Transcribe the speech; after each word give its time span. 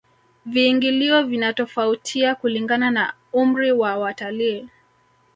viingilio 0.45 1.23
vinatofautia 1.23 2.35
kulingana 2.35 2.91
na 2.91 3.13
umri 3.33 3.71
wa 3.71 3.97
watalii 3.97 4.67